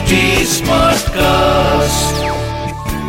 HD 0.00 0.18
Smartcast. 0.48 2.20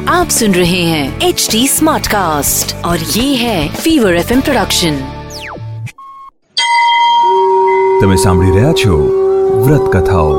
आप 0.09 0.29
सुन 0.29 0.53
रहे 0.53 0.79
हैं 0.83 1.03
एच 1.21 1.47
डी 1.51 1.59
स्मार्ट 1.67 2.07
कास्ट 2.07 2.73
और 2.85 3.03
ये 3.11 3.25
है 3.35 3.59
फीवर 3.75 4.15
एफ 4.15 4.31
प्रोडक्शन 4.39 4.97
તમે 8.01 8.17
સાંભળી 8.17 8.55
રહ્યા 8.55 8.71
છો 8.73 8.97
વ્રત 9.61 9.85
કથાઓ 9.93 10.33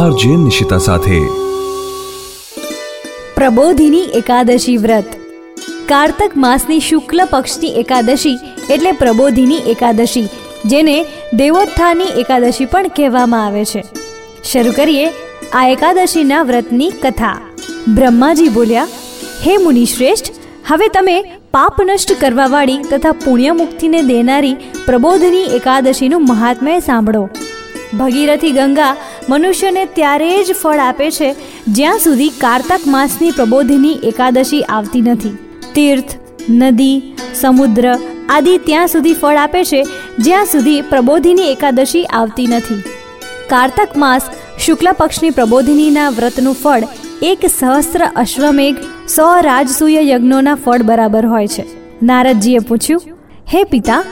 આરજે 0.00 0.36
નિશિતા 0.42 0.78
સાથે 0.80 1.18
પ્રબોધિની 3.36 4.02
એકાદશી 4.20 4.74
વ્રત 4.80 5.16
કારતક 5.88 6.36
માસની 6.44 6.84
શુક્લ 6.90 7.24
પક્ષની 7.32 7.72
એકાદશી 7.82 8.36
એટલે 8.68 8.92
પ્રબોધિની 9.00 9.64
એકાદશી 9.74 10.28
જેને 10.66 10.94
દેવોત્થાની 11.42 12.14
એકાદશી 12.22 12.68
પણ 12.68 12.94
કહેવામાં 13.00 13.48
આવે 13.48 13.66
છે 13.72 13.84
શરૂ 14.44 14.76
કરીએ 14.76 15.10
આ 15.53 15.67
એકાદશીના 15.67 16.43
વ્રતની 16.43 16.91
કથા. 17.03 17.37
બ્રહ્માજી 17.95 18.49
બોલ્યા, 18.49 18.87
હે 19.45 19.57
મુનિશ્રેષ્ઠ, 19.57 20.29
હવે 20.67 20.87
તમે 20.87 21.23
પાપ 21.51 21.81
નષ્ટ 21.81 22.11
કરવાવાળી 22.21 22.77
તથા 22.77 23.11
પુણ્યમુક્તિને 23.11 24.01
દેનારી 24.01 24.55
પ્રબોધની 24.85 25.43
એકાદશીનું 25.43 26.27
મહાત્મ્ય 26.27 26.79
સાંભળો. 26.79 27.29
ભગીરથી 27.99 28.51
ગંગા 28.51 28.95
મનુષ્યને 29.29 29.85
ત્યારે 29.85 30.43
જ 30.43 30.53
ફળ 30.53 30.77
આપે 30.77 31.11
છે 31.11 31.35
જ્યાં 31.67 31.99
સુધી 31.99 32.29
કારતક 32.29 32.87
માસની 32.87 33.31
પ્રબોધિની 33.31 33.93
એકાદશી 34.03 34.61
આવતી 34.61 35.01
નથી. 35.01 35.37
તીર્થ, 35.75 36.15
નદી, 36.49 37.01
સમુદ્ર 37.35 37.97
આદિ 38.29 38.57
ત્યાં 38.57 38.87
સુધી 38.87 39.13
ફળ 39.13 39.35
આપે 39.35 39.63
છે 39.63 39.83
જ્યાં 40.19 40.45
સુધી 40.45 40.81
પ્રબોધિની 40.81 41.51
એકાદશી 41.51 42.05
આવતી 42.05 42.47
નથી. 42.47 42.83
કારતક 43.49 43.97
માસ 43.97 44.21
શુક્લ 44.65 44.87
પક્ષની 44.97 45.29
પ્રબોધિનીના 45.29 46.09
વ્રતનું 46.09 46.55
ફળ 46.63 46.83
એક 47.21 47.39
સહસ્ત્ર 47.59 48.05
અશ્વમેઘ 48.15 48.77
સો 49.07 49.25
રાજસૂય 49.41 50.01
યજ્ઞોના 50.01 50.55
ફળ 50.55 50.81
બરાબર 50.81 51.25
હોય 51.25 51.47
છે. 51.47 51.65
નારદજીએ 52.03 52.59
પૂછ્યું, 52.59 53.01
હે 53.53 53.63
પિતા, 53.63 54.03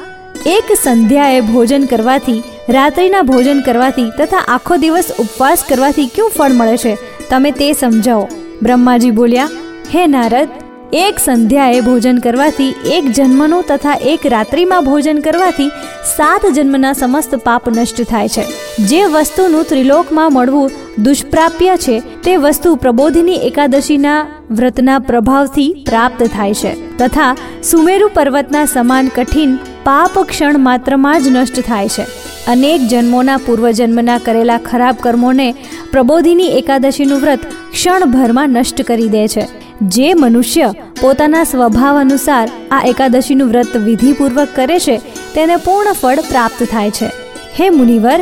એક 0.46 0.74
સંધ્યાએ 0.84 1.42
ભોજન 1.42 1.86
કરવાથી, 1.86 2.44
રાત્રિના 2.70 3.22
ભોજન 3.22 3.62
કરવાથી 3.62 4.12
તથા 4.18 4.44
આખો 4.48 4.78
દિવસ 4.78 5.12
ઉપવાસ 5.20 5.66
કરવાથી 5.70 6.08
ક્યું 6.08 6.32
ફળ 6.38 6.50
મળે 6.52 6.78
છે? 6.78 6.98
તમે 7.30 7.52
તે 7.52 7.74
સમજાવો. 7.74 8.28
બ્રહ્માજી 8.64 9.12
બોલ્યા, 9.12 9.50
હે 9.96 10.08
નારદ 10.08 10.50
એક 10.94 11.20
સંધ્યાએ 11.20 11.82
ભોજન 11.82 12.18
કરવાથી, 12.18 12.76
એક 12.86 13.12
જન્મનું 13.12 13.64
તથા 13.68 13.94
એક 14.02 14.26
રાત્રિમાં 14.26 14.84
ભોજન 14.84 15.20
કરવાથી 15.20 15.72
સાત 16.18 16.46
જન્મના 16.56 16.94
સમસ્ત 16.94 17.36
પાપ 17.36 17.70
નષ્ટ 17.70 18.02
થાય 18.02 18.28
છે. 18.28 18.44
જે 18.86 19.06
વસ્તુનું 19.06 19.64
ત્રિલોકમાં 19.64 20.34
મળવું 20.34 20.72
દુષ્પ્રાપ્ય 21.04 21.78
છે, 21.78 22.00
તે 22.00 22.38
વસ્તુ 22.38 22.76
પ્રબોધિની 22.76 23.36
એકાદશીના 23.36 24.26
વ્રતના 24.52 25.00
પ્રભાવથી 25.00 25.84
પ્રાપ્ત 25.86 26.24
થાય 26.24 26.54
છે. 26.54 26.98
તથા 26.98 27.36
સુમેરુ 27.64 28.10
પર્વતના 28.14 28.66
સમાન 28.66 29.08
કઠિન 29.08 29.58
પાપ 29.84 30.20
ક્ષણ 30.20 30.60
માત્રમાં 30.60 31.24
જ 31.24 31.28
નષ્ટ 31.28 31.60
થાય 31.60 31.88
છે. 31.88 32.06
અનેક 32.48 32.82
જન્મોના 32.82 33.38
પૂર્વજન્મના 33.38 34.18
કરેલા 34.18 34.58
ખરાબ 34.58 34.96
કર્મોને 35.02 35.56
પ્રબોધિની 35.92 36.54
એકાદશીનું 36.58 37.20
વ્રત 37.20 37.40
ક્ષણભરમાં 37.72 38.50
નષ્ટ 38.50 38.82
કરી 38.82 39.10
દે 39.10 39.28
છે. 39.28 39.46
જે 39.82 40.14
મનુષ્ય 40.14 40.74
પોતાના 41.02 41.44
સ્વભાવ 41.44 42.00
અનુસાર 42.00 42.48
આ 42.72 42.82
એકાદશીનું 42.86 43.48
વ્રત 43.48 43.78
વિધિપૂર્વક 43.78 44.48
કરે 44.56 44.80
છે, 44.80 44.98
તેને 45.36 45.56
પૂર્ણ 45.56 45.94
ફળ 45.94 46.20
પ્રાપ્ત 46.30 46.64
થાય 46.72 46.92
છે. 46.92 47.12
હે 47.60 47.70
મુનિવર, 47.70 48.20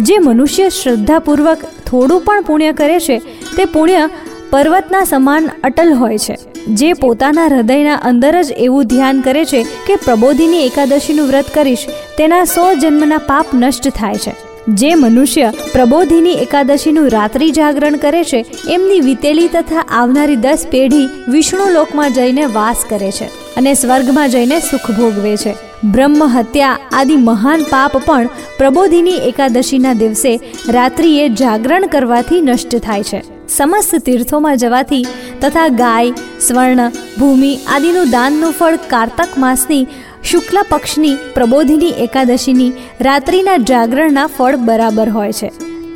જે 0.00 0.18
મનુષ્ય 0.18 0.68
શ્રદ્ધાપૂર્વક 0.68 1.58
થોડું 1.86 2.20
પણ 2.20 2.42
પુણ્ય 2.42 2.72
કરે 2.72 3.00
છે, 3.00 3.18
તે 3.56 3.64
પુણ્ય 3.64 4.08
પર્વતના 4.52 5.04
સમાન 5.04 5.44
અટલ 5.64 5.90
હોય 5.94 6.18
છે, 6.18 6.36
જે 6.78 6.88
પોતાના 6.92 7.48
હૃદયના 7.52 7.98
અંદર 8.08 8.34
જ 8.42 8.56
એવું 8.66 8.88
ધ્યાન 8.92 9.20
કરે 9.20 9.44
છે 9.44 9.60
કે 9.86 9.96
પ્રબોધિની 10.04 10.66
એકાદશીનું 10.68 11.28
વ્રત 11.28 11.52
કરીશ, 11.56 11.84
તેના 12.18 12.44
સો 12.54 12.64
જન્મના 12.74 13.20
પાપ 13.28 13.54
નષ્ટ 13.54 13.88
થાય 14.00 14.22
છે. 14.24 14.34
જે 14.80 14.90
મનુષ્ય 14.94 15.52
પ્રબોધિની 15.72 16.40
એકાદશીનું 16.44 17.08
રાત્રિ 17.08 17.52
જાગરણ 17.52 17.96
કરે 17.96 18.24
છે, 18.24 18.44
એમની 18.74 19.00
વીતેલી 19.00 19.48
તથા 19.48 19.88
આવનારી 20.00 20.42
દસ 20.44 20.66
પેઢી 20.70 21.08
વિષ્ણુ 21.28 21.72
લોકમાં 21.72 22.12
જઈને 22.12 22.44
વાસ 22.58 22.86
કરે 22.90 23.10
છે 23.18 23.32
અને 23.56 23.72
સ્વર્ગમાં 23.74 24.28
જઈને 24.28 24.56
સુખ 24.60 24.92
ભોગવે 25.00 25.34
છે. 25.36 25.58
બ્રહ્મ 25.84 26.22
હત્યા 26.36 26.78
આદિ 26.92 27.24
મહાન 27.30 27.68
પાપ 27.72 28.00
પણ 28.06 28.32
પ્રબોધિની 28.58 29.20
એકાદશીના 29.32 29.98
દિવસે 30.04 30.32
રાત્રિએ 30.76 31.28
જાગરણ 31.42 31.92
કરવાથી 31.94 32.40
નષ્ટ 32.40 32.82
થાય 32.86 33.02
છે. 33.02 33.20
સમસ્ત 33.56 33.94
તીર્થોમાં 34.06 34.56
જવાથી 34.56 35.06
તથા 35.40 35.68
ગાય, 35.68 36.12
સ્વર્ણ, 36.40 36.92
ભૂમિ 37.18 37.52
આદિનું 37.74 38.10
દાનનું 38.10 38.52
ફળ 38.52 38.76
કારતક 38.76 39.38
માસની 39.38 39.86
શુક્લ 40.22 40.62
પક્ષની 40.68 41.16
પ્રબોધિની 41.34 41.98
એકાદશીની 42.06 42.72
રાત્રિના 43.00 43.56
જાગરણના 43.56 44.26
ફળ 44.26 44.56
બરાબર 44.56 45.08
હોય 45.08 45.32
છે. 45.32 45.50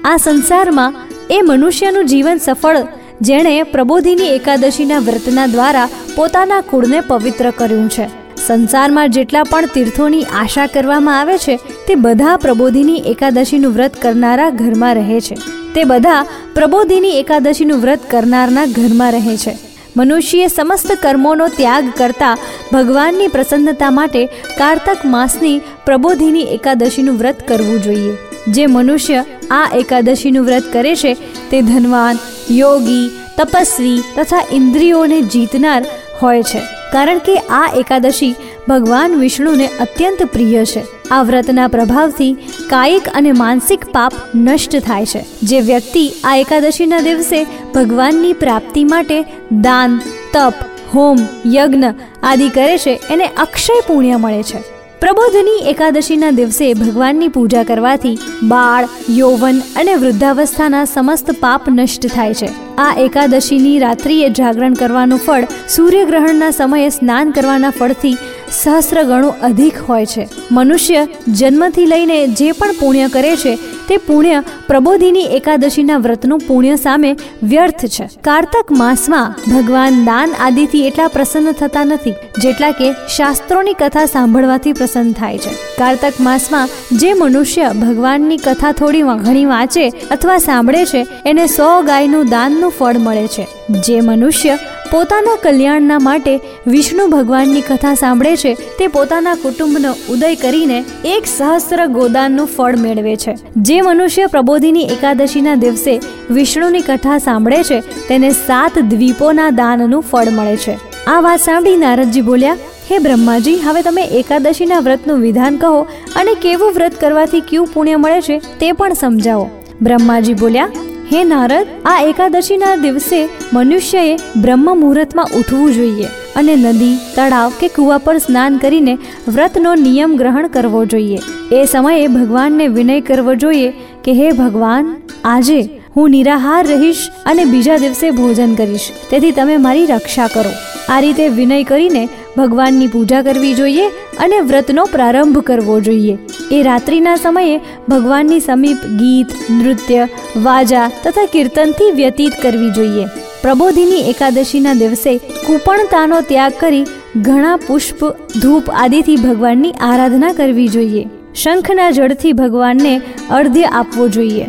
આ 0.04 0.16
સંસારમાં 0.16 0.94
એ 1.30 1.40
મનુષ્યનું 1.42 2.06
જીવન 2.06 2.38
સફળ 2.38 2.82
જેણે 3.20 3.62
પ્રબોધિની 3.62 4.34
એકાદશીના 4.34 4.98
વ્રતના 4.98 5.46
દ્વારા 5.46 5.88
પોતાના 6.16 6.60
કુળને 6.60 7.00
પવિત્ર 7.00 7.50
કર્યું 7.50 7.88
છે. 7.88 8.10
સંસારમાં 8.46 9.10
જેટલા 9.10 9.42
પણ 9.42 9.74
તીર્થોની 9.74 10.24
આશા 10.24 10.66
કરવામાં 10.66 11.20
આવે 11.20 11.38
છે, 11.38 11.60
તે 11.86 11.94
બધા 11.94 12.36
પ્રબોધિની 12.36 13.04
એકાદશીનું 13.06 13.72
વ્રત 13.72 14.02
કરનારા 14.02 14.50
ઘરમાં 14.50 14.94
રહે 14.94 15.20
છે. 15.20 15.63
તે 15.74 15.84
બધા 15.84 16.26
પ્રબોધિની 16.54 17.10
એકાદશીનું 17.10 17.78
વ્રત 17.78 18.00
કરનારના 18.10 18.66
ઘરમાં 18.66 19.12
રહે 19.12 19.36
છે. 19.36 19.56
મનુષ્યએ 19.96 20.46
સમસ્ત 20.46 20.92
કર્મોનો 21.02 21.48
ત્યાગ 21.48 21.92
કરતા 21.96 22.36
ભગવાનની 22.72 23.28
પ્રસન્નતા 23.28 23.90
માટે 23.90 24.26
કારતક 24.58 24.98
માસની 25.04 25.58
પ્રબોધિની 25.58 26.40
એકાદશીનું 26.40 27.16
વ્રત 27.16 27.48
કરવું 27.48 27.82
જોઈએ. 27.82 28.16
જે 28.48 28.66
મનુષ્ય 28.66 29.24
આ 29.50 29.70
એકાદશીનું 29.74 30.46
વ્રત 30.46 30.72
કરે 30.72 30.96
છે, 30.96 31.14
તે 31.50 31.62
ધનવાન, 31.62 32.18
યોગી, 32.50 33.10
તપસ્વી 33.38 34.02
તથા 34.16 34.46
ઇન્દ્રિયોને 34.52 35.22
જીતનાર 35.22 35.86
હોય 36.22 36.42
છે. 36.42 36.58
કારણ 36.92 37.18
કે 37.18 37.36
આ 37.36 37.72
એકાદશી 37.76 38.34
ભગવાન 38.68 39.14
વિષ્ણુને 39.14 39.66
અત્યંત 39.66 40.22
પ્રિય 40.22 40.64
છે. 40.64 40.93
આ 41.10 41.22
વ્રતના 41.22 41.68
પ્રભાવથી 41.68 42.32
કાયિક 42.70 43.08
અને 43.14 43.32
માનસિક 43.32 43.84
પાપ 43.84 44.12
નષ્ટ 44.34 44.76
થાય 44.76 45.06
છે. 45.06 45.24
જે 45.42 45.60
વ્યક્તિ 45.60 46.12
આ 46.24 46.36
એકાદશીના 46.36 47.00
દિવસે 47.00 47.46
ભગવાનની 47.74 48.32
પ્રાપ્તિ 48.32 48.84
માટે 48.84 49.22
દાન, 49.52 50.00
તપ, 50.32 50.54
હોમ, 50.94 51.16
યજ્ઞ 51.46 51.84
આદિ 52.22 52.48
કરે 52.48 52.78
છે, 52.78 53.00
એને 53.10 53.26
અક્ષય 53.26 53.80
પુણ્ય 53.86 54.16
મળે 54.16 54.42
છે. 54.42 54.74
પ્રબોધની 55.00 55.70
એકાદશીના 55.70 56.30
દિવસે 56.30 56.74
ભગવાનની 56.74 57.28
પૂજા 57.28 57.62
કરવાથી 57.62 58.18
બાળ, 58.42 58.88
યૌવન 59.10 59.62
અને 59.76 59.94
વૃદ્ધાવસ્થાના 59.94 60.84
સમસ્ત 60.84 61.30
પાપ 61.40 61.68
નષ્ટ 61.68 62.06
થાય 62.06 62.34
છે. 62.34 62.73
આ 62.78 62.94
એકાદશીની 62.98 63.78
રાત્રિએ 63.78 64.28
જાગરણ 64.38 64.78
કરવાનું 64.80 65.20
ફળ 65.26 65.44
સૂર્યગ્રહણના 65.68 66.50
સમયે 66.50 66.88
સ્નાન 66.88 67.30
કરવાના 67.30 67.70
ફળથી 67.70 68.16
સહસ્ર 68.50 69.02
ગણું 69.02 69.44
અધિક 69.48 69.76
હોય 69.88 70.06
છે. 70.06 70.24
મનુષ્ય 70.50 71.06
જન્મથી 71.28 71.86
લઈને 71.86 72.18
જે 72.38 72.48
પણ 72.52 72.72
પુણ્ય 72.80 73.08
કરે 73.08 73.36
છે, 73.36 73.54
તે 73.88 73.96
પુણ્ય 73.96 74.42
પ્રબોધિની 74.66 75.30
એકાદશીના 75.38 75.98
વ્રતનું 75.98 76.44
પુણ્ય 76.48 76.76
સામે 76.76 77.10
વ્યર્થ 77.42 77.84
છે. 77.86 78.06
કારતક 78.22 78.72
માસમાં 78.72 79.34
ભગવાન 79.52 80.04
દાન 80.04 80.36
આદિથી 80.40 80.84
એટલા 80.88 81.08
પ્રસન્ન 81.08 81.52
થતા 81.52 81.84
નથી, 81.84 82.14
જેટલા 82.42 82.72
કે 82.72 82.90
શાસ્ત્રોની 83.16 83.74
કથા 83.74 84.06
સાંભળવાથી 84.06 84.72
પ્રસન્ન 84.72 85.12
થાય 85.12 85.38
છે. 85.38 85.54
કારતક 85.78 86.20
માસમાં 86.20 86.68
જે 86.98 87.14
મનુષ્ય 87.14 87.70
ભગવાનની 87.82 88.36
કથા 88.36 88.72
થોડી 88.72 89.02
ઘણી 89.24 89.44
વાંચે 89.44 89.84
અથવા 90.10 90.38
સાંભળે 90.38 90.84
છે, 90.84 91.06
એને 91.26 91.46
સો 91.46 91.70
ગાયનું 91.82 92.26
દાનનું 92.26 92.63
ફળ 92.70 92.98
મળે 92.98 93.26
છે. 93.26 93.46
જે 93.70 94.00
મનુષ્ય 94.00 94.58
પોતાના 94.90 95.36
કલ્યાણના 95.42 95.98
માટે 95.98 96.40
વિષ્ણુ 96.66 97.06
ભગવાનની 97.06 97.60
કથા 97.60 97.94
સાંભળે 97.94 98.36
છે, 98.36 98.54
તે 98.54 98.86
પોતાના 98.86 99.34
કુટુંબનો 99.34 99.94
ઉદય 100.08 100.34
કરીને 100.34 100.84
એક 101.04 101.26
સહસ્ત્ર 101.26 101.86
ગોદાનનું 101.86 102.46
ફળ 102.46 102.76
મેળવે 102.76 103.16
છે. 103.16 103.34
જે 103.56 103.80
મનુષ્ય 103.80 104.26
પ્રબોધિની 104.26 104.82
એકાદશીના 104.82 105.54
દિવસે 105.54 106.00
વિષ્ણુની 106.30 106.80
કથા 106.80 107.18
સાંભળે 107.18 107.62
છે, 107.62 107.80
તેને 108.08 108.30
સાત 108.30 108.78
દ્વીપોના 108.78 109.50
દાનનું 109.50 110.02
ફળ 110.02 110.30
મળે 110.30 110.56
છે. 110.56 110.78
આ 111.06 111.20
વાત 111.20 111.40
સાંભળી 111.40 111.76
નારદજી 111.76 112.20
બોલ્યા, 112.20 112.56
હે 112.90 112.98
બ્રહ્માજી, 112.98 113.56
હવે 113.56 113.82
તમે 113.82 114.02
એકાદશીના 114.02 114.78
વ્રતનું 114.78 115.20
વિધાન 115.20 115.56
કહો 115.56 115.82
અને 116.16 116.34
કેવું 116.34 116.72
વ્રત 116.72 117.00
કરવાથી 117.00 117.40
કયું 117.40 117.66
પુણ્ય 117.66 117.96
મળે 117.96 118.20
છે 118.20 118.38
તે 118.38 118.72
પણ 118.72 118.92
સમજાવો. 118.92 119.50
બ્રહ્માજી 119.82 120.34
બોલ્યા 120.34 120.68
હે 121.12 121.24
નારદ, 121.24 121.66
આ 121.84 122.02
એકાદશીના 122.02 122.76
દિવસે 122.76 123.28
મનુષ્યએ 123.52 124.16
બ્રહ્મ 124.36 124.66
મુહૂર્તમાં 124.80 125.26
ઉઠવું 125.38 125.72
જોઈએ 125.74 126.08
અને 126.36 126.56
નદી, 126.56 126.96
તળાવ 127.16 127.52
કે 127.60 127.68
કૂવા 127.68 127.98
પર 127.98 128.18
સ્નાન 128.18 128.56
કરીને 128.56 128.98
વ્રતનો 129.28 129.74
નિયમ 129.74 130.16
ગ્રહણ 130.16 130.46
કરવો 130.46 130.84
જોઈએ. 130.84 131.18
એ 131.52 131.64
સમયે 131.64 132.06
ભગવાનને 132.06 132.68
વિનય 132.68 133.00
કરવો 133.00 133.34
જોઈએ 133.34 133.70
કે, 134.04 134.12
હે 134.12 134.32
ભગવાન, 134.32 134.96
આજે 135.24 135.70
હું 135.96 136.10
નિરાહાર 136.10 136.66
રહીશ 136.66 137.10
અને 137.26 137.44
બીજા 137.44 137.76
દિવસે 137.76 138.10
ભોજન 138.10 138.54
કરીશ. 138.54 138.92
તેથી 139.10 139.30
તમે 139.32 139.56
મારી 139.56 139.86
રક્ષા 139.86 140.28
કરો. 140.28 140.50
આ 140.88 141.00
રીતે 141.00 141.28
વિનય 141.28 141.62
કરીને 141.62 142.08
ભગવાનની 142.38 142.86
પૂજા 142.86 143.22
કરવી 143.22 143.54
જોઈએ 143.54 143.88
અને 144.18 144.40
વ્રતનો 144.40 144.84
પ્રારંભ 144.84 145.38
કરવો 145.38 145.80
જોઈએ. 145.80 146.18
એ 146.52 146.62
રાત્રિના 146.62 147.16
સમયે 147.16 147.60
ભગવાનની 147.88 148.40
સમીપ 148.40 148.76
ગીત, 148.76 149.26
નૃત્ય, 149.50 150.08
વાજા 150.36 150.90
તથા 151.04 151.26
કીર્તનથી 151.26 151.90
વ્યતીત 151.90 152.32
કરવી 152.42 152.70
જોઈએ. 152.70 153.06
પ્રબોધિની 153.42 154.10
એકાદશીના 154.10 154.74
દિવસે 154.74 155.18
કુપણતાનો 155.18 156.20
ત્યાગ 156.20 156.52
કરી 156.60 156.86
ઘણા 157.16 157.56
પુષ્પ, 157.56 158.04
ધૂપ 158.42 158.70
આદિથી 158.70 159.16
ભગવાનની 159.16 159.72
આરાધના 159.72 160.32
કરવી 160.32 160.68
જોઈએ. 160.68 161.06
શંખના 161.34 161.90
જળથી 161.90 162.32
ભગવાનને 162.32 163.00
અર્ધ્ય 163.30 163.64
આપવો 163.64 164.08
જોઈએ. 164.08 164.44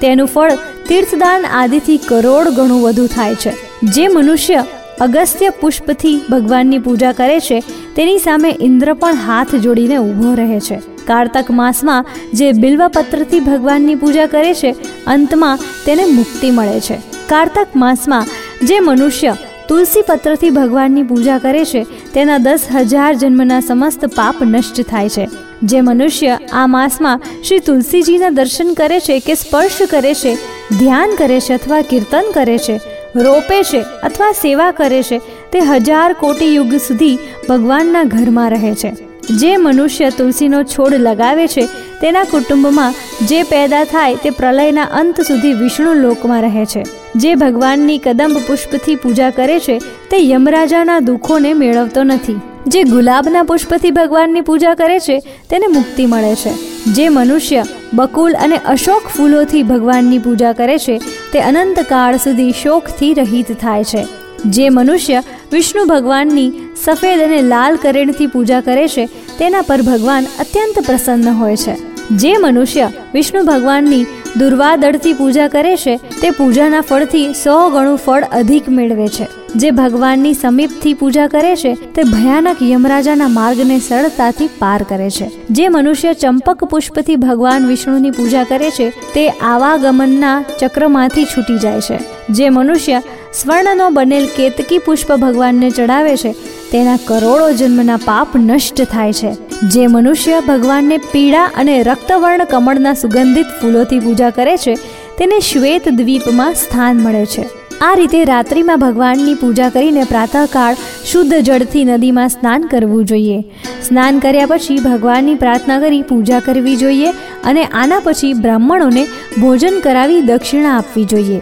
તેનું 0.00 0.26
ફળ 0.26 0.52
તીર્થદાન 0.88 1.44
આદિથી 1.46 1.96
કરોડ 1.96 2.48
ગણું 2.48 2.82
વધુ 2.82 3.06
થાય 3.06 3.34
છે. 3.34 3.52
જે 3.82 4.08
મનુષ્ય 4.08 4.64
અગસ્ત્ય 5.00 5.50
પુષ્પથી 5.50 6.20
ભગવાનની 6.30 6.78
પૂજા 6.78 7.12
કરે 7.12 7.40
છે, 7.40 7.62
તેની 7.96 8.18
સામે 8.18 8.56
ઇન્દ્ર 8.60 8.94
પણ 8.94 9.14
હાથ 9.14 9.54
જોડીને 9.54 9.96
ઊભો 9.96 10.34
રહે 10.34 10.60
છે. 10.60 10.97
કારતક 11.08 11.50
માસમાં 11.50 12.04
જે 12.34 12.52
બિલ્વપત્રથી 12.62 13.40
ભગવાનની 13.40 13.94
પૂજા 13.94 14.26
કરે 14.26 14.54
છે, 14.54 14.70
અંતમાં 15.06 15.58
તેને 15.86 16.04
મુક્તિ 16.18 16.50
મળે 16.50 16.80
છે. 16.80 16.96
કારતક 17.28 17.76
માસમાં 17.76 18.30
જે 18.66 18.80
મનુષ્ય 18.80 19.36
તુલસી 19.68 20.02
પત્રથી 20.08 20.50
ભગવાનની 20.50 21.02
પૂજા 21.02 21.38
કરે 21.38 21.64
છે, 21.64 21.82
તેના 22.14 22.38
દસ 22.38 22.62
હજાર 22.74 23.12
જન્મના 23.14 23.60
સમસ્ત 23.60 24.06
પાપ 24.16 24.36
નષ્ટ 24.42 24.80
થાય 24.90 25.08
છે. 25.08 25.26
જે 25.62 25.80
મનુષ્ય 25.80 26.38
આ 26.52 26.66
માસમાં 26.66 27.22
શ્રી 27.48 27.58
તુલસીજીના 27.58 28.28
દર્શન 28.28 28.70
કરે 28.74 29.00
છે 29.00 29.18
કે 29.20 29.34
સ્પર્શ 29.34 29.80
કરે 29.90 30.14
છે, 30.14 30.32
ધ્યાન 30.78 31.16
કરે 31.18 31.40
છે 31.40 31.54
અથવા 31.54 31.82
કીર્તન 31.82 32.32
કરે 32.34 32.58
છે, 32.58 32.80
રોપે 33.16 33.58
છે 33.62 33.80
અથવા 34.02 34.32
સેવા 34.32 34.70
કરે 34.70 35.02
છે, 35.02 35.18
તે 35.52 35.60
હજાર 35.60 36.12
કોટી 36.12 36.54
યુગ 36.54 36.72
સુધી 36.88 37.18
ભગવાનના 37.48 38.04
ઘરમાં 38.04 38.50
રહે 38.50 38.74
છે. 38.74 39.07
જે 39.30 39.56
મનુષ્ય 39.56 40.10
તુલસીનો 40.10 40.62
છોડ 40.62 40.94
લગાવે 40.94 41.46
છે, 41.46 41.66
તેના 42.00 42.24
કુટુંબમાં 42.24 42.94
જે 43.26 43.42
પેદા 43.42 43.84
થાય 43.84 44.14
તે 44.14 44.30
પ્રલયના 44.30 44.82
અંત 44.82 45.20
સુધી 45.20 45.52
વિષ્ણુ 45.52 45.94
લોકમાં 45.94 46.42
રહે 46.42 46.64
છે. 46.64 46.84
જે 47.16 47.34
ભગવાનની 47.34 47.98
કદંબ 47.98 48.38
પુષ્પથી 48.38 48.94
પૂજા 48.94 49.30
કરે 49.30 49.60
છે, 49.60 49.78
તે 50.10 50.28
યમરાજાના 50.28 51.00
દુઃખોને 51.00 51.54
મેળવતો 51.54 52.02
નથી. 52.02 52.40
જે 52.66 52.82
ગુલાબના 52.82 53.42
પુષ્પથી 53.42 53.90
ભગવાનની 53.90 54.40
પૂજા 54.40 54.74
કરે 54.74 54.98
છે, 54.98 55.22
તેને 55.50 55.66
મુક્તિ 55.66 56.06
મળે 56.06 56.34
છે. 56.34 56.50
જે 56.84 57.08
મનુષ્ય 57.08 57.64
બકુલ 57.94 58.32
અને 58.32 58.56
અશોક 58.56 59.02
ફૂલોથી 59.02 59.62
ભગવાનની 59.62 60.18
પૂજા 60.18 60.52
કરે 60.52 60.78
છે, 60.78 60.98
તે 61.32 61.40
અનંતકાળ 61.40 62.16
સુધી 62.16 62.52
શોકથી 62.62 63.14
રહિત 63.14 63.60
થાય 63.60 63.84
છે. 63.84 64.06
જે 64.46 64.68
મનુષ્ય 64.68 65.22
વિષ્ણુ 65.52 65.84
ભગવાનની 65.84 66.52
સફેદ 66.84 67.20
અને 67.20 67.42
લાલ 67.42 67.76
કરેણથી 67.76 68.26
પૂજા 68.26 68.60
કરે 68.60 68.88
છે, 68.88 69.06
તેના 69.38 69.62
પર 69.62 69.82
ભગવાન 69.82 70.24
અત્યંત 70.24 70.86
પ્રસન્ન 70.86 71.30
હોય 71.30 71.56
છે. 71.56 71.76
જે 72.08 72.36
મનુષ્ય 72.36 72.90
વિષ્ણુ 73.14 73.44
ભગવાનની 73.44 74.06
દુર્વાદળથી 74.36 75.12
પૂજા 75.12 75.48
કરે 75.48 75.76
છે, 75.76 75.96
તે 75.96 76.30
પૂજાના 76.30 76.80
ફળથી 76.80 77.32
સો 77.32 77.70
ગણું 77.70 77.96
ફળ 77.96 78.24
અધિક 78.32 78.68
મેળવે 78.68 79.08
છે. 79.08 79.26
જે 79.56 79.70
ભગવાનની 79.70 80.34
સમીપથી 80.34 80.94
પૂજા 80.94 81.26
કરે 81.26 81.56
છે, 81.56 81.74
તે 81.74 82.02
ભયાનક 82.02 82.56
યમરાજાના 82.62 83.28
માર્ગને 83.28 83.78
સરળતાથી 83.78 84.46
પાર 84.46 84.82
કરે 84.82 85.10
છે. 85.10 85.30
જે 85.50 85.68
મનુષ્ય 85.68 86.14
ચંપક 86.14 86.64
પુષ્પથી 86.64 87.16
ભગવાન 87.16 87.66
વિષ્ણુની 87.66 88.10
પૂજા 88.10 88.44
કરે 88.44 88.70
છે, 88.70 88.90
તે 88.90 89.28
આવાગમનના 89.28 90.44
ચક્રમાંથી 90.60 91.24
છૂટી 91.24 91.58
જાય 91.58 91.80
છે. 91.80 91.98
જે 92.30 92.48
મનુષ્ય 92.48 93.02
સ્વર્ણનો 93.38 93.90
બનેલ 93.90 94.26
કેતકી 94.36 94.78
પુષ્પ 94.78 95.12
ભગવાનને 95.12 95.70
ચડાવે 95.70 96.16
છે. 96.16 96.32
તેના 96.72 96.96
કરોડો 96.96 97.52
જન્મના 97.52 97.96
પાપ 97.96 98.28
નષ્ટ 98.36 98.82
થાય 98.82 99.12
છે. 99.12 99.32
જે 99.68 99.86
મનુષ્ય 99.86 100.40
ભગવાનને 100.40 100.98
પીળા 100.98 101.44
અને 101.44 101.82
રક્તવર્ણ 101.82 102.44
કમળના 102.44 102.94
સુગંધિત 102.94 103.46
ફૂલોથી 103.46 103.98
પૂજા 103.98 104.30
કરે 104.30 104.56
છે, 104.56 104.74
તેને 105.18 105.40
શ્વેત 105.40 105.88
દ્વીપમાં 105.88 106.54
સ્થાન 106.54 106.96
મળે 106.96 107.26
છે. 107.26 107.44
આ 107.80 107.94
રીતે 107.94 108.24
રાત્રિમાં 108.24 108.78
ભગવાનની 108.78 109.34
પૂજા 109.34 109.68
કરીને 109.68 110.04
પ્રાતઃકાળ 110.04 110.74
શુદ્ધ 111.04 111.34
જળથી 111.34 111.84
નદીમાં 111.84 112.28
સ્નાન 112.28 112.62
કરવું 112.62 113.04
જોઈએ. 113.04 113.40
સ્નાન 113.82 114.18
કર્યા 114.18 114.46
પછી 114.46 114.78
ભગવાનની 114.78 115.34
પ્રાર્થના 115.34 115.78
કરી 115.80 116.02
પૂજા 116.02 116.40
કરવી 116.40 116.76
જોઈએ 116.76 117.10
અને 117.44 117.64
આના 117.64 118.00
પછી 118.04 118.32
બ્રાહ્મણોને 118.32 119.06
ભોજન 119.40 119.80
કરાવી 119.80 120.20
દક્ષિણા 120.20 120.78
આપવી 120.78 121.04
જોઈએ. 121.04 121.40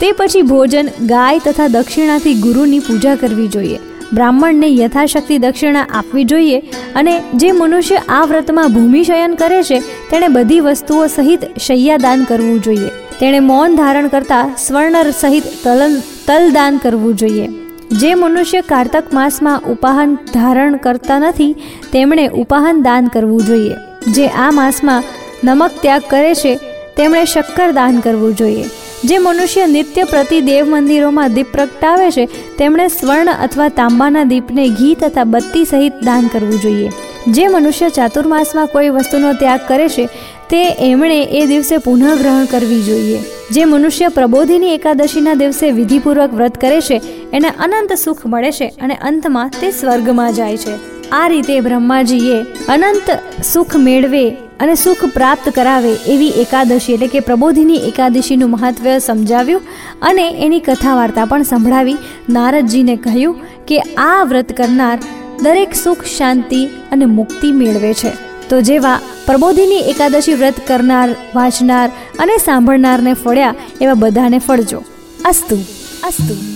તે 0.00 0.12
પછી 0.12 0.42
ભોજન 0.42 0.88
ગાય 1.06 1.38
તથા 1.38 1.66
દક્ષિણાથી 1.66 2.34
ગુરુની 2.34 2.78
પૂજા 2.78 3.14
કરવી 3.14 3.48
જોઈએ. 3.48 3.78
બ્રાહ્મણને 4.12 4.68
યથાશક્તિ 4.76 5.38
દક્ષિણા 5.38 5.86
આપવી 5.94 6.24
જોઈએ 6.24 6.58
અને 6.94 7.22
જે 7.34 7.52
મનુષ્ય 7.52 7.96
આ 8.08 8.24
વ્રતમાં 8.24 8.72
ભૂમિશયન 8.72 9.34
કરે 9.34 9.62
છે, 9.62 9.80
તેણે 9.80 10.28
બધી 10.28 10.60
વસ્તુઓ 10.60 11.06
સહિત 11.06 11.40
શૈયાદાન 11.60 12.24
કરવું 12.24 12.62
જોઈએ. 12.62 12.88
તેણે 13.20 13.40
મૌન 13.40 13.76
ધારણ 13.76 14.08
કરતા 14.08 14.54
સ્વર્ણ 14.58 15.10
સહિત 15.10 15.42
તલન, 15.64 16.00
તલદાન 16.26 16.76
કરવું 16.76 17.16
જોઈએ. 17.16 17.50
જે 17.92 18.14
મનુષ્ય 18.14 18.60
કારતક 18.60 19.12
માસમાં 19.12 19.60
ઉપાહન 19.60 20.14
ધારણ 20.14 20.76
કરતા 20.76 21.18
નથી, 21.18 21.52
તેમણે 21.92 22.28
ઉપાહન 22.28 22.82
દાન 22.82 23.06
કરવું 23.06 23.46
જોઈએ. 23.46 23.74
જે 24.12 24.26
આ 24.26 24.50
માસમાં 24.50 25.02
નમક 25.44 25.70
ત્યાગ 25.82 26.02
કરે 26.10 26.34
છે, 26.34 26.56
તેમણે 26.96 27.24
શક્કર 27.24 27.70
દાન 27.70 28.00
કરવું 28.00 28.36
જોઈએ. 28.36 28.64
જે 29.08 29.18
મનુષ્ય 29.18 29.66
નિત્ય 29.66 30.04
પ્રતિ 30.04 30.40
દેવ 30.40 30.66
મંદિરોમાં 30.66 31.34
દીપ 31.34 31.46
પ્રગટાવે 31.52 32.10
છે, 32.10 32.24
તેમણે 32.58 32.86
સ્વર્ણ 32.88 33.28
અથવા 33.28 33.68
તાંબાના 33.68 34.24
દીપને 34.24 34.68
ઘી 34.68 34.94
તથા 34.94 35.24
બત્તી 35.24 35.64
સહિત 35.64 35.92
દાન 36.04 36.28
કરવું 36.28 36.60
જોઈએ. 36.60 36.90
જે 37.26 37.48
મનુષ્ય 37.48 37.90
ચાતુર્માસમાં 37.90 38.68
કોઈ 38.68 38.88
વસ્તુનો 38.88 39.32
ત્યાગ 39.34 39.60
કરે 39.68 39.88
છે, 39.88 40.08
તે 40.50 40.62
એમણે 40.78 41.20
એ 41.40 41.46
દિવસે 41.46 41.78
પુનઃગ્રહણ 41.78 42.46
કરવી 42.46 42.82
જોઈએ. 42.82 43.20
જે 43.50 43.64
મનુષ્ય 43.64 44.08
પ્રબોધિની 44.08 44.74
એકાદશીના 44.74 45.34
દિવસે 45.34 45.70
વિધિપૂર્વક 45.70 46.32
વ્રત 46.32 46.58
કરે 46.58 46.80
છે, 46.80 47.00
એને 47.32 47.48
અનંત 47.58 47.96
સુખ 47.98 48.26
મળે 48.26 48.52
છે 48.52 48.68
અને 48.80 48.94
અંતમાં 48.94 49.50
તે 49.50 49.70
સ્વર્ગમાં 49.70 50.32
જાય 50.32 50.56
છે. 50.56 50.95
આ 51.12 51.28
રીતે 51.28 51.60
બ્રહ્માજીએ 51.60 52.42
અનંત 52.68 53.18
સુખ 53.44 53.76
મેળવે 53.76 54.30
અને 54.30 54.74
સુખ 54.74 55.04
પ્રાપ્ત 55.04 55.48
કરાવે 55.48 55.92
એવી 55.92 56.28
એકાદશી 56.28 56.92
એટલે 56.92 57.06
કે 57.06 57.20
પ્રબોધિની 57.20 57.76
એકાદશીનું 57.76 58.50
મહત્વ 58.50 58.98
સમજાવ્યું 58.98 59.62
અને 60.02 60.30
એની 60.30 60.60
કથા 60.60 60.94
વાર્તા 60.94 61.24
પણ 61.24 61.42
સંભળાવી. 61.42 61.96
નારદજીને 62.28 62.96
કહ્યું 62.96 63.36
કે 63.66 63.78
આ 63.78 64.24
વ્રત 64.24 64.56
કરનાર 64.56 64.98
દરેક 65.42 65.74
સુખ, 65.74 66.04
શાંતિ 66.04 66.66
અને 66.66 67.04
મુક્તિ 67.04 67.52
મેળવે 67.52 67.94
છે. 67.94 68.10
તો 68.48 68.60
જેવા 68.60 69.00
પ્રબોધિની 69.26 69.76
એકાદશી 69.76 70.34
વ્રત 70.34 70.54
કરનાર, 70.66 71.10
વાંચનાર 71.34 71.88
અને 72.18 72.36
સાંભળનારને 72.44 73.14
ફળ્યા 73.14 73.54
એવા 73.80 73.94
બધાને 73.94 74.38
ફળજો. 74.38 74.84
અસ્તુ. 75.24 75.56
અસ્તુ. 76.04 76.55